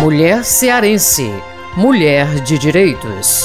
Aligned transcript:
Mulher 0.00 0.44
cearense, 0.44 1.28
mulher 1.76 2.26
de 2.44 2.56
direitos. 2.56 3.44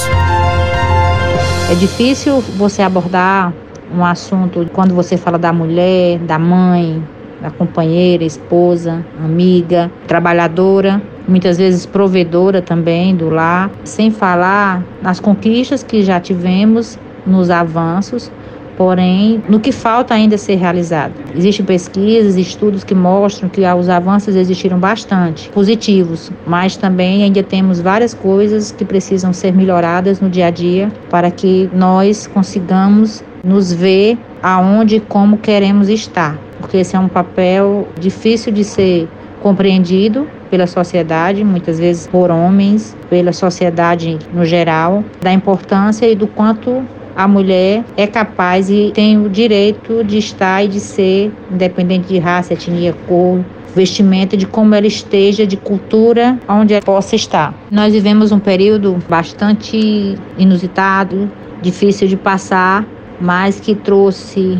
É 1.68 1.74
difícil 1.74 2.40
você 2.56 2.82
abordar 2.82 3.52
um 3.92 4.04
assunto 4.04 4.64
quando 4.72 4.94
você 4.94 5.16
fala 5.16 5.36
da 5.36 5.52
mulher, 5.52 6.20
da 6.20 6.38
mãe, 6.38 7.02
da 7.40 7.50
companheira, 7.50 8.22
esposa, 8.22 9.04
amiga, 9.24 9.90
trabalhadora, 10.06 11.02
muitas 11.26 11.58
vezes 11.58 11.84
provedora 11.84 12.62
também 12.62 13.16
do 13.16 13.28
lar, 13.28 13.72
sem 13.82 14.12
falar 14.12 14.84
nas 15.02 15.18
conquistas 15.18 15.82
que 15.82 16.04
já 16.04 16.20
tivemos, 16.20 16.96
nos 17.26 17.50
avanços, 17.50 18.30
porém 18.78 19.42
no 19.48 19.58
que 19.58 19.72
falta 19.72 20.14
ainda 20.14 20.38
ser 20.38 20.54
realizado. 20.54 21.12
Existem 21.34 21.66
pesquisas, 21.66 22.36
estudos 22.36 22.84
que 22.84 22.94
mostram 22.94 23.48
que 23.48 23.60
os 23.60 23.88
avanços 23.88 24.36
existiram 24.36 24.78
bastante, 24.78 25.48
positivos, 25.50 26.30
mas 26.46 26.76
também 26.76 27.24
ainda 27.24 27.42
temos 27.42 27.80
várias 27.80 28.14
coisas 28.14 28.70
que 28.70 28.84
precisam 28.84 29.32
ser 29.32 29.52
melhoradas 29.52 30.20
no 30.20 30.30
dia 30.30 30.46
a 30.46 30.50
dia 30.50 30.92
para 31.10 31.28
que 31.28 31.68
nós 31.74 32.28
consigamos 32.28 33.24
nos 33.42 33.72
ver 33.72 34.16
aonde 34.40 34.96
e 34.96 35.00
como 35.00 35.38
queremos 35.38 35.88
estar, 35.88 36.38
porque 36.60 36.76
esse 36.76 36.94
é 36.94 36.98
um 37.00 37.08
papel 37.08 37.88
difícil 37.98 38.52
de 38.52 38.62
ser 38.62 39.08
compreendido 39.42 40.28
pela 40.50 40.66
sociedade, 40.66 41.44
muitas 41.44 41.78
vezes 41.78 42.06
por 42.06 42.30
homens, 42.30 42.96
pela 43.10 43.32
sociedade 43.32 44.18
no 44.32 44.44
geral, 44.44 45.04
da 45.20 45.32
importância 45.32 46.06
e 46.06 46.14
do 46.14 46.26
quanto 46.26 46.82
a 47.18 47.26
mulher 47.26 47.84
é 47.96 48.06
capaz 48.06 48.70
e 48.70 48.92
tem 48.94 49.18
o 49.20 49.28
direito 49.28 50.04
de 50.04 50.18
estar 50.18 50.64
e 50.64 50.68
de 50.68 50.78
ser, 50.78 51.32
independente 51.50 52.06
de 52.06 52.18
raça, 52.20 52.54
etnia, 52.54 52.94
cor, 53.08 53.44
vestimenta, 53.74 54.36
de 54.36 54.46
como 54.46 54.72
ela 54.72 54.86
esteja, 54.86 55.44
de 55.44 55.56
cultura, 55.56 56.38
onde 56.48 56.74
ela 56.74 56.82
possa 56.82 57.16
estar. 57.16 57.52
Nós 57.72 57.92
vivemos 57.92 58.30
um 58.30 58.38
período 58.38 59.02
bastante 59.08 60.16
inusitado, 60.38 61.28
difícil 61.60 62.06
de 62.06 62.16
passar, 62.16 62.86
mas 63.20 63.58
que 63.58 63.74
trouxe 63.74 64.56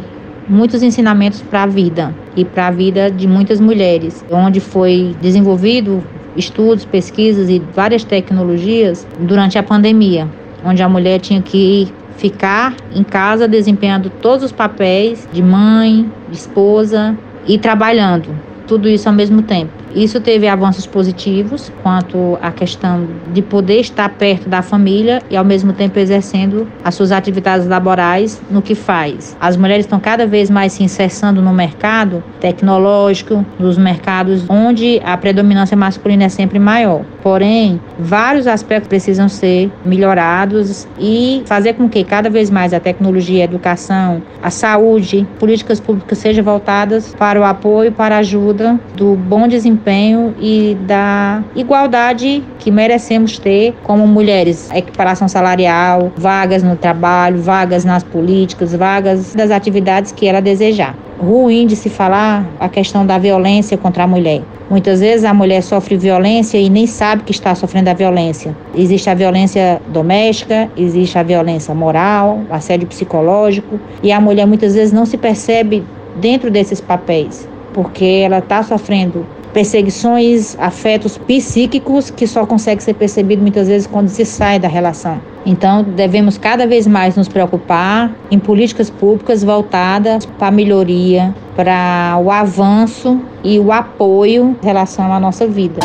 muitos 0.48 0.82
ensinamentos 0.82 1.40
para 1.40 1.62
a 1.62 1.66
vida 1.66 2.12
e 2.34 2.44
para 2.44 2.66
a 2.66 2.70
vida 2.72 3.08
de 3.08 3.28
muitas 3.28 3.60
mulheres, 3.60 4.24
onde 4.32 4.58
foi 4.58 5.14
desenvolvido 5.22 6.02
estudos, 6.36 6.84
pesquisas 6.84 7.48
e 7.48 7.62
várias 7.72 8.02
tecnologias 8.02 9.06
durante 9.20 9.56
a 9.58 9.62
pandemia, 9.62 10.26
onde 10.64 10.82
a 10.82 10.88
mulher 10.88 11.20
tinha 11.20 11.40
que 11.40 11.88
ficar 12.18 12.74
em 12.94 13.02
casa 13.02 13.48
desempenhando 13.48 14.10
todos 14.10 14.44
os 14.44 14.52
papéis 14.52 15.26
de 15.32 15.42
mãe, 15.42 16.10
de 16.28 16.36
esposa 16.36 17.16
e 17.46 17.56
trabalhando, 17.56 18.28
tudo 18.66 18.88
isso 18.88 19.08
ao 19.08 19.14
mesmo 19.14 19.40
tempo. 19.40 19.72
Isso 19.94 20.20
teve 20.20 20.46
avanços 20.46 20.86
positivos 20.86 21.72
quanto 21.82 22.38
à 22.42 22.50
questão 22.50 23.06
de 23.32 23.40
poder 23.40 23.80
estar 23.80 24.08
perto 24.10 24.48
da 24.48 24.62
família 24.62 25.22
e 25.30 25.36
ao 25.36 25.44
mesmo 25.44 25.72
tempo 25.72 25.98
exercendo 25.98 26.68
as 26.84 26.94
suas 26.94 27.10
atividades 27.10 27.66
laborais 27.66 28.40
no 28.50 28.60
que 28.60 28.74
faz. 28.74 29.36
As 29.40 29.56
mulheres 29.56 29.86
estão 29.86 29.98
cada 29.98 30.26
vez 30.26 30.50
mais 30.50 30.72
se 30.72 30.82
inserçando 30.82 31.40
no 31.40 31.52
mercado 31.52 32.22
tecnológico, 32.40 33.44
nos 33.58 33.78
mercados 33.78 34.44
onde 34.48 35.00
a 35.04 35.16
predominância 35.16 35.76
masculina 35.76 36.24
é 36.24 36.28
sempre 36.28 36.58
maior. 36.58 37.02
Porém, 37.22 37.80
vários 37.98 38.46
aspectos 38.46 38.88
precisam 38.88 39.28
ser 39.28 39.70
melhorados 39.84 40.86
e 40.98 41.42
fazer 41.46 41.74
com 41.74 41.88
que 41.88 42.04
cada 42.04 42.30
vez 42.30 42.50
mais 42.50 42.72
a 42.72 42.80
tecnologia, 42.80 43.42
a 43.42 43.44
educação, 43.44 44.22
a 44.42 44.50
saúde, 44.50 45.26
políticas 45.38 45.80
públicas 45.80 46.18
sejam 46.18 46.44
voltadas 46.44 47.14
para 47.18 47.40
o 47.40 47.44
apoio, 47.44 47.92
para 47.92 48.16
a 48.16 48.18
ajuda 48.18 48.78
do 48.96 49.14
bom 49.14 49.48
desempenho 49.48 49.77
desempenho 49.78 50.34
e 50.40 50.76
da 50.86 51.42
igualdade 51.54 52.42
que 52.58 52.70
merecemos 52.70 53.38
ter 53.38 53.74
como 53.84 54.06
mulheres. 54.06 54.68
Equiparação 54.74 55.28
salarial, 55.28 56.12
vagas 56.16 56.62
no 56.62 56.76
trabalho, 56.76 57.40
vagas 57.40 57.84
nas 57.84 58.02
políticas, 58.02 58.74
vagas 58.74 59.34
das 59.34 59.50
atividades 59.50 60.12
que 60.12 60.26
ela 60.26 60.40
desejar. 60.40 60.94
Ruim 61.20 61.66
de 61.66 61.74
se 61.74 61.88
falar 61.88 62.46
a 62.60 62.68
questão 62.68 63.04
da 63.04 63.18
violência 63.18 63.76
contra 63.76 64.04
a 64.04 64.06
mulher. 64.06 64.42
Muitas 64.70 65.00
vezes 65.00 65.24
a 65.24 65.32
mulher 65.32 65.62
sofre 65.62 65.96
violência 65.96 66.58
e 66.58 66.68
nem 66.68 66.86
sabe 66.86 67.22
que 67.24 67.32
está 67.32 67.54
sofrendo 67.54 67.90
a 67.90 67.94
violência. 67.94 68.54
Existe 68.74 69.08
a 69.08 69.14
violência 69.14 69.80
doméstica, 69.88 70.70
existe 70.76 71.18
a 71.18 71.22
violência 71.22 71.74
moral, 71.74 72.42
assédio 72.50 72.86
psicológico, 72.86 73.80
e 74.02 74.12
a 74.12 74.20
mulher 74.20 74.46
muitas 74.46 74.74
vezes 74.74 74.92
não 74.92 75.06
se 75.06 75.16
percebe 75.16 75.82
dentro 76.20 76.50
desses 76.50 76.80
papéis, 76.80 77.48
porque 77.72 78.22
ela 78.24 78.38
está 78.38 78.62
sofrendo 78.62 79.26
perseguições, 79.52 80.56
afetos 80.58 81.18
psíquicos 81.18 82.10
que 82.10 82.26
só 82.26 82.46
consegue 82.46 82.82
ser 82.82 82.94
percebido 82.94 83.42
muitas 83.42 83.68
vezes 83.68 83.86
quando 83.86 84.08
se 84.08 84.24
sai 84.24 84.58
da 84.58 84.68
relação. 84.68 85.20
Então, 85.46 85.82
devemos 85.82 86.36
cada 86.36 86.66
vez 86.66 86.86
mais 86.86 87.16
nos 87.16 87.28
preocupar 87.28 88.12
em 88.30 88.38
políticas 88.38 88.90
públicas 88.90 89.42
voltadas 89.42 90.26
para 90.26 90.48
a 90.48 90.50
melhoria, 90.50 91.34
para 91.56 92.18
o 92.22 92.30
avanço 92.30 93.20
e 93.42 93.58
o 93.58 93.72
apoio 93.72 94.56
em 94.62 94.66
relação 94.66 95.12
à 95.12 95.18
nossa 95.18 95.46
vida. 95.46 95.80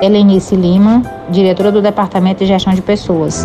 Helenice 0.00 0.56
Lima, 0.56 1.02
diretora 1.30 1.72
do 1.72 1.82
Departamento 1.82 2.40
de 2.40 2.46
Gestão 2.46 2.74
de 2.74 2.82
Pessoas. 2.82 3.44